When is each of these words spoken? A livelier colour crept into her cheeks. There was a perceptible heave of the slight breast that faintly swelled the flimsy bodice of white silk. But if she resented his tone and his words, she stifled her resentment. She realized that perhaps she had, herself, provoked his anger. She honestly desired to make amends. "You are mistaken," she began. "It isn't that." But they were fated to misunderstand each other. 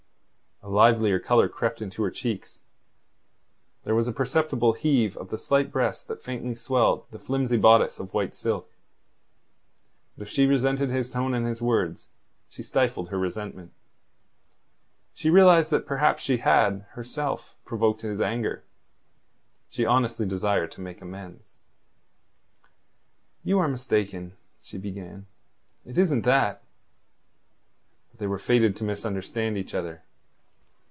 A 0.63 0.69
livelier 0.69 1.17
colour 1.19 1.49
crept 1.49 1.81
into 1.81 2.03
her 2.03 2.11
cheeks. 2.11 2.61
There 3.83 3.95
was 3.95 4.07
a 4.07 4.11
perceptible 4.13 4.73
heave 4.73 5.17
of 5.17 5.29
the 5.29 5.39
slight 5.39 5.71
breast 5.71 6.07
that 6.07 6.21
faintly 6.21 6.53
swelled 6.53 7.05
the 7.09 7.17
flimsy 7.17 7.57
bodice 7.57 7.99
of 7.99 8.13
white 8.13 8.35
silk. 8.35 8.69
But 10.15 10.27
if 10.27 10.29
she 10.31 10.45
resented 10.45 10.91
his 10.91 11.09
tone 11.09 11.33
and 11.33 11.47
his 11.47 11.63
words, 11.63 12.09
she 12.47 12.61
stifled 12.61 13.09
her 13.09 13.17
resentment. 13.17 13.73
She 15.15 15.31
realized 15.31 15.71
that 15.71 15.87
perhaps 15.87 16.21
she 16.21 16.37
had, 16.37 16.81
herself, 16.91 17.55
provoked 17.65 18.01
his 18.01 18.21
anger. 18.21 18.63
She 19.67 19.83
honestly 19.83 20.27
desired 20.27 20.71
to 20.73 20.81
make 20.81 21.01
amends. 21.01 21.57
"You 23.43 23.57
are 23.57 23.67
mistaken," 23.67 24.33
she 24.61 24.77
began. 24.77 25.25
"It 25.87 25.97
isn't 25.97 26.21
that." 26.21 26.61
But 28.11 28.19
they 28.19 28.27
were 28.27 28.37
fated 28.39 28.75
to 28.75 28.83
misunderstand 28.83 29.57
each 29.57 29.73
other. 29.73 30.03